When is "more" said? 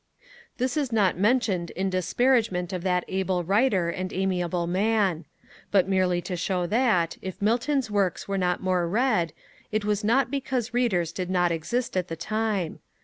8.63-8.87